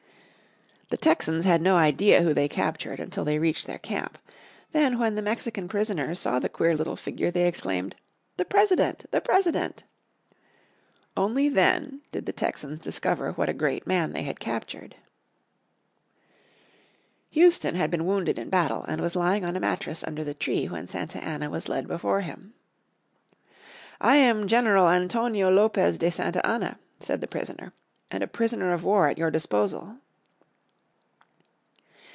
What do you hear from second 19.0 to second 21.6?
lying on a mattress under the tree when Santa Anna